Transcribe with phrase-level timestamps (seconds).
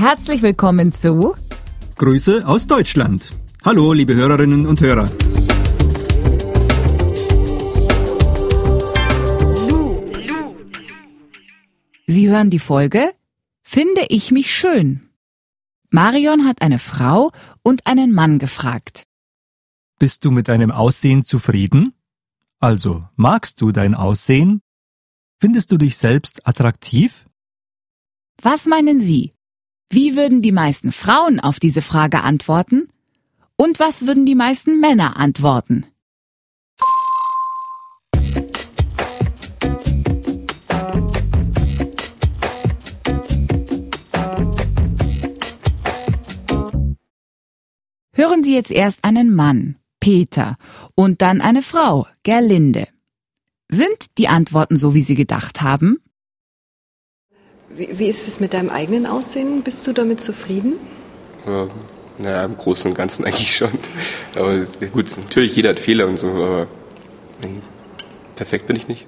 [0.00, 1.36] Herzlich willkommen zu
[1.98, 3.34] Grüße aus Deutschland.
[3.62, 5.04] Hallo, liebe Hörerinnen und Hörer.
[12.06, 13.12] Sie hören die Folge
[13.62, 15.06] Finde ich mich schön?
[15.90, 17.30] Marion hat eine Frau
[17.62, 19.02] und einen Mann gefragt.
[19.98, 21.92] Bist du mit deinem Aussehen zufrieden?
[22.58, 24.62] Also, magst du dein Aussehen?
[25.38, 27.26] Findest du dich selbst attraktiv?
[28.40, 29.34] Was meinen Sie?
[29.92, 32.86] Wie würden die meisten Frauen auf diese Frage antworten?
[33.56, 35.84] Und was würden die meisten Männer antworten?
[48.12, 50.54] Hören Sie jetzt erst einen Mann, Peter,
[50.94, 52.86] und dann eine Frau, Gerlinde.
[53.68, 55.98] Sind die Antworten so, wie Sie gedacht haben?
[57.70, 59.62] Wie, wie ist es mit deinem eigenen Aussehen?
[59.62, 60.74] Bist du damit zufrieden?
[61.46, 61.68] Ja,
[62.18, 63.70] naja, im Großen und Ganzen eigentlich schon.
[64.34, 64.58] Aber
[64.92, 66.66] gut, natürlich, jeder hat Fehler und so, aber
[67.42, 67.60] nee,
[68.36, 69.06] perfekt bin ich nicht.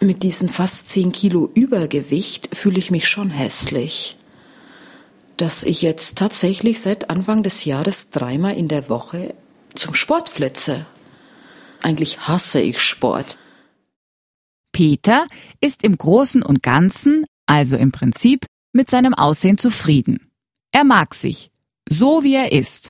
[0.00, 4.18] Mit diesen fast 10 Kilo Übergewicht fühle ich mich schon hässlich.
[5.36, 9.34] Dass ich jetzt tatsächlich seit Anfang des Jahres dreimal in der Woche
[9.74, 10.86] zum Sport flitze.
[11.82, 13.36] Eigentlich hasse ich Sport.
[14.74, 15.28] Peter
[15.60, 18.44] ist im Großen und Ganzen, also im Prinzip,
[18.74, 20.30] mit seinem Aussehen zufrieden.
[20.72, 21.50] Er mag sich,
[21.88, 22.88] so wie er ist.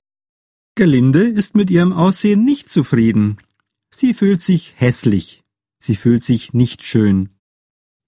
[0.75, 3.37] Gelinde ist mit ihrem Aussehen nicht zufrieden.
[3.93, 5.43] Sie fühlt sich hässlich.
[5.79, 7.29] Sie fühlt sich nicht schön.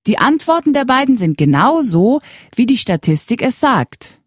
[0.07, 2.19] Die Antworten der beiden sind genau so,
[2.55, 4.19] wie die Statistik es sagt.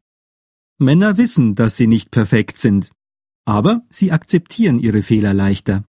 [0.79, 2.91] Männer wissen, dass sie nicht perfekt sind.
[3.45, 5.85] Aber sie akzeptieren ihre Fehler leichter.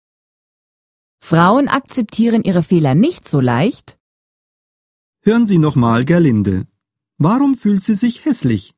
[1.21, 3.99] Frauen akzeptieren ihre Fehler nicht so leicht.
[5.23, 6.67] Hören Sie nochmal Gerlinde.
[7.19, 8.75] Warum fühlt sie sich hässlich?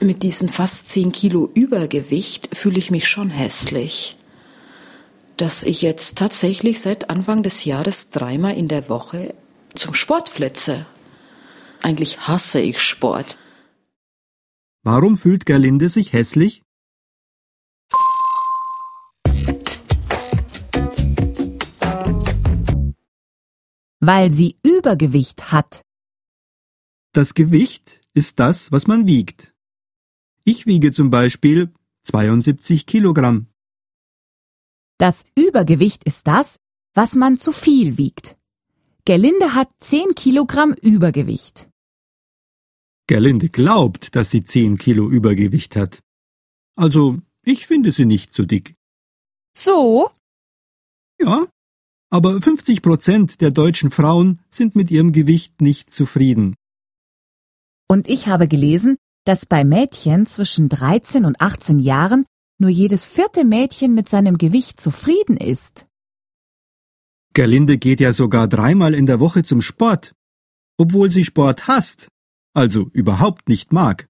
[0.00, 4.16] Mit diesen fast 10 Kilo Übergewicht fühle ich mich schon hässlich.
[5.36, 9.34] Dass ich jetzt tatsächlich seit Anfang des Jahres dreimal in der Woche
[9.74, 10.86] zum Sport flitze.
[11.80, 13.38] Eigentlich hasse ich Sport.
[14.84, 16.62] Warum fühlt Gerlinde sich hässlich?
[24.04, 25.82] Weil sie Übergewicht hat.
[27.12, 29.54] Das Gewicht ist das, was man wiegt.
[30.44, 33.46] Ich wiege zum Beispiel 72 Kilogramm.
[34.98, 36.58] Das Übergewicht ist das,
[36.94, 38.36] was man zu viel wiegt.
[39.04, 41.68] Gerlinde hat 10 Kilogramm Übergewicht.
[43.06, 46.02] Gerlinde glaubt, dass sie 10 Kilo Übergewicht hat.
[46.74, 48.74] Also, ich finde sie nicht so dick.
[49.56, 50.10] So?
[51.20, 51.46] Ja,
[52.12, 56.54] aber 50 Prozent der deutschen Frauen sind mit ihrem Gewicht nicht zufrieden.
[57.88, 62.26] Und ich habe gelesen, dass bei Mädchen zwischen 13 und 18 Jahren
[62.58, 65.86] nur jedes vierte Mädchen mit seinem Gewicht zufrieden ist.
[67.32, 70.12] Gerlinde geht ja sogar dreimal in der Woche zum Sport,
[70.76, 72.08] obwohl sie Sport hasst,
[72.52, 74.06] also überhaupt nicht mag.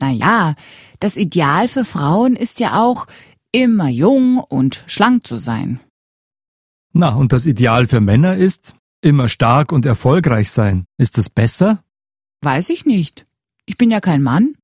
[0.00, 0.54] Naja,
[0.98, 3.06] das Ideal für Frauen ist ja auch,
[3.52, 5.80] immer jung und schlank zu sein.
[6.96, 10.86] Na, und das Ideal für Männer ist, immer stark und erfolgreich sein.
[10.96, 11.82] Ist das besser?
[12.40, 13.26] Weiß ich nicht.
[13.66, 14.56] Ich bin ja kein Mann.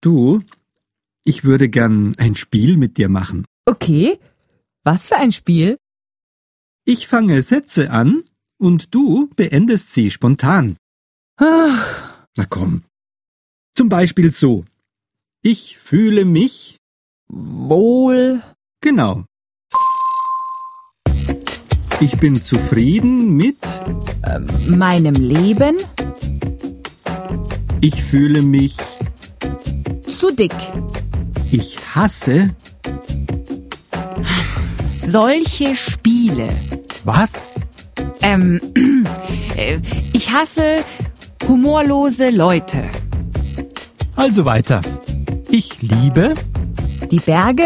[0.00, 0.42] Du,
[1.24, 3.44] ich würde gern ein Spiel mit dir machen.
[3.66, 4.18] Okay.
[4.84, 5.76] Was für ein Spiel?
[6.86, 8.22] Ich fange Sätze an
[8.58, 10.78] und du beendest sie spontan.
[11.36, 12.84] Ach, Na komm.
[13.74, 14.64] Zum Beispiel so.
[15.42, 16.78] Ich fühle mich.
[17.28, 18.42] wohl.
[18.80, 19.24] Genau.
[22.00, 23.58] Ich bin zufrieden mit.
[24.66, 25.76] Meinem Leben
[27.80, 28.76] Ich fühle mich.
[30.06, 30.54] zu dick.
[31.50, 32.50] Ich hasse.
[34.92, 36.48] Solche Spiele.
[37.04, 37.46] Was?
[38.22, 38.60] Ähm,
[39.56, 39.78] äh,
[40.12, 40.84] ich hasse
[41.48, 42.84] humorlose Leute.
[44.14, 44.80] Also weiter.
[45.48, 46.34] Ich liebe.
[47.10, 47.64] Die Berge,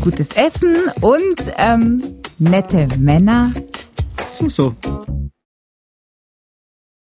[0.00, 2.02] gutes Essen und ähm,
[2.38, 3.52] nette Männer.
[4.32, 4.74] So, so.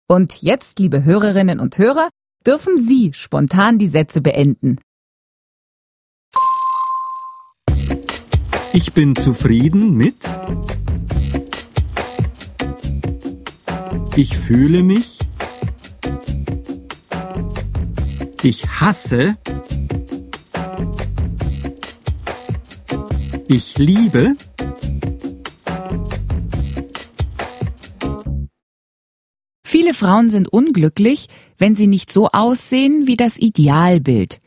[0.08, 2.08] Und jetzt, liebe Hörerinnen und Hörer,
[2.46, 4.76] dürfen Sie spontan die Sätze beenden.
[8.72, 10.16] Ich bin zufrieden mit.
[14.16, 15.18] Ich fühle mich.
[18.42, 19.36] Ich hasse.
[23.48, 24.36] Ich liebe.
[30.00, 34.40] Frauen sind unglücklich, wenn sie nicht so aussehen wie das Idealbild.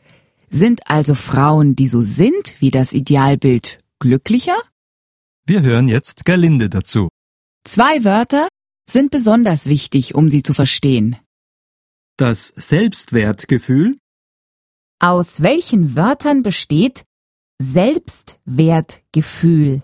[0.50, 4.56] Sind also Frauen, die so sind wie das Idealbild, glücklicher?
[5.46, 7.08] Wir hören jetzt Gerlinde dazu.
[7.64, 8.48] Zwei Wörter
[8.90, 11.16] sind besonders wichtig, um sie zu verstehen.
[12.16, 13.96] Das Selbstwertgefühl,
[14.98, 17.04] Aus welchen Wörtern besteht
[17.62, 19.82] Selbstwertgefühl?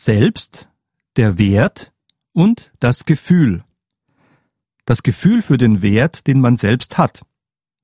[0.00, 0.70] Selbst,
[1.18, 1.92] der Wert
[2.32, 3.62] und das Gefühl.
[4.86, 7.26] Das Gefühl für den Wert, den man selbst hat.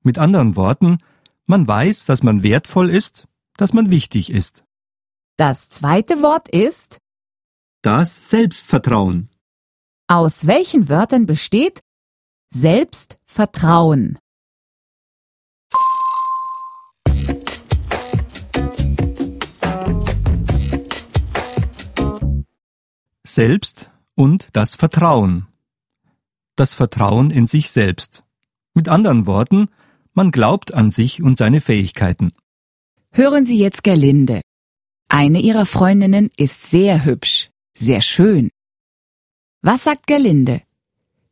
[0.01, 0.97] Mit anderen Worten,
[1.45, 3.27] man weiß, dass man wertvoll ist,
[3.57, 4.63] dass man wichtig ist.
[5.35, 6.97] Das zweite Wort ist,
[7.83, 9.29] Das Selbstvertrauen.
[10.07, 11.81] aus welchen Wörtern besteht
[12.49, 14.17] Selbstvertrauen?
[23.37, 25.45] Selbst und das Vertrauen.
[26.55, 28.23] Das Vertrauen in sich selbst.
[28.73, 29.67] Mit anderen Worten,
[30.15, 32.31] man glaubt an sich und seine Fähigkeiten.
[33.11, 34.41] Hören Sie jetzt Gerlinde.
[35.07, 38.49] Eine ihrer Freundinnen ist sehr hübsch, sehr schön.
[39.61, 40.63] Was sagt Gerlinde?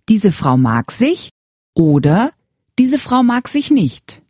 [0.07, 1.31] Diese Frau mag sich
[1.73, 2.33] oder
[2.77, 4.21] diese Frau mag sich nicht.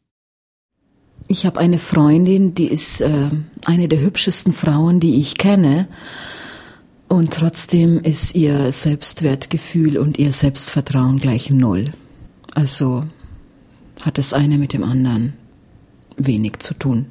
[1.27, 3.31] Ich habe eine Freundin, die ist äh,
[3.65, 5.89] eine der hübschesten Frauen, die ich kenne.
[7.07, 11.93] Und trotzdem ist ihr Selbstwertgefühl und ihr Selbstvertrauen gleich null.
[12.53, 13.05] Also
[14.01, 15.33] hat das eine mit dem anderen
[16.17, 17.07] wenig zu tun.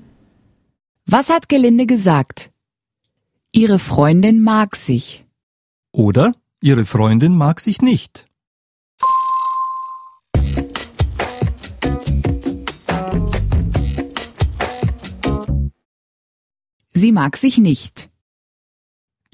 [1.06, 2.50] Was hat Gerlinde gesagt?
[3.52, 5.25] Ihre Freundin mag sich.
[5.93, 8.26] Oder ihre Freundin mag sich nicht.
[16.91, 18.08] Sie mag sich nicht.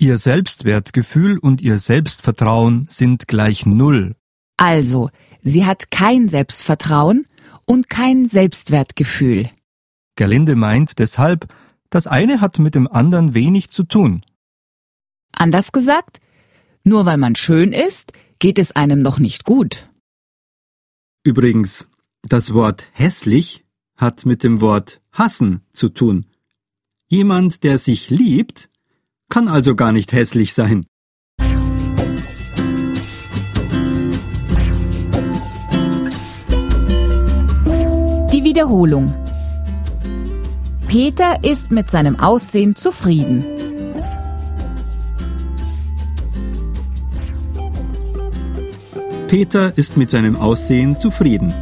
[0.02, 4.17] Ihr Selbstwertgefühl und ihr Selbstvertrauen sind gleich Null.
[4.56, 5.11] Also,
[5.43, 7.26] sie hat kein Selbstvertrauen
[7.67, 9.50] und kein Selbstwertgefühl.
[10.17, 11.52] Gerlinde meint deshalb,
[11.91, 14.23] das eine hat mit dem anderen wenig zu tun.
[15.32, 16.23] Anders gesagt,
[16.82, 19.85] nur weil man schön ist, geht es einem noch nicht gut.
[21.25, 21.88] Übrigens,
[22.23, 23.67] das Wort hässlich
[23.99, 26.25] hat mit dem Wort hassen zu tun.
[27.08, 28.70] Jemand, der sich liebt,
[29.31, 30.85] kann also gar nicht hässlich sein.
[38.32, 39.15] Die Wiederholung.
[40.88, 43.44] Peter ist mit seinem Aussehen zufrieden.
[49.29, 51.55] Peter ist mit seinem Aussehen zufrieden.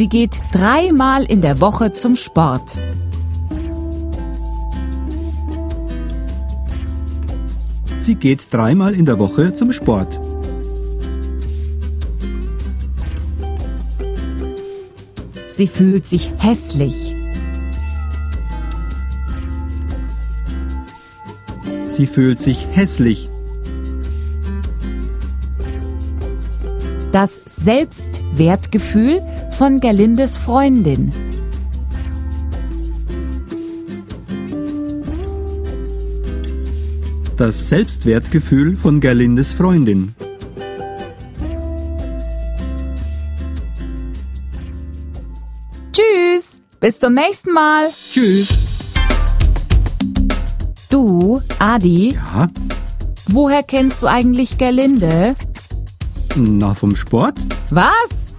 [0.00, 2.78] Sie geht dreimal in der Woche zum Sport.
[7.98, 10.18] Sie geht dreimal in der Woche zum Sport.
[15.46, 17.14] Sie fühlt sich hässlich.
[21.88, 23.28] Sie fühlt sich hässlich.
[27.12, 31.12] Das Selbstwertgefühl von Gerlindes Freundin.
[37.36, 40.14] Das Selbstwertgefühl von Gerlindes Freundin.
[45.92, 47.90] Tschüss, bis zum nächsten Mal.
[48.12, 48.56] Tschüss.
[50.88, 52.48] Du, Adi, Ja,
[53.26, 55.34] woher kennst du eigentlich Gerlinde?
[56.36, 57.38] Na vom Sport?
[57.70, 58.32] Was?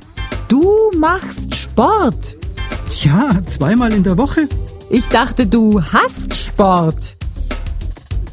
[0.47, 2.37] Du machst Sport.
[3.03, 4.47] Ja, zweimal in der Woche.
[4.89, 7.15] Ich dachte, du hast Sport.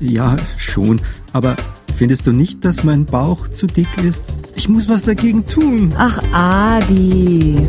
[0.00, 1.00] Ja, schon.
[1.32, 1.56] Aber
[1.94, 4.24] findest du nicht, dass mein Bauch zu dick ist?
[4.56, 5.94] Ich muss was dagegen tun.
[5.96, 7.68] Ach, Adi.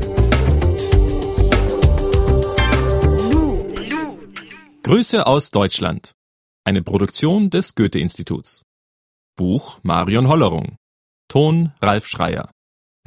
[4.83, 6.13] Grüße aus Deutschland.
[6.63, 8.63] Eine Produktion des Goethe-Instituts.
[9.35, 10.77] Buch Marion Hollerung.
[11.31, 12.49] Ton Ralf Schreier.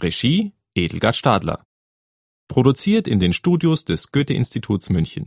[0.00, 1.64] Regie Edelgard Stadler.
[2.47, 5.26] Produziert in den Studios des Goethe-Instituts München.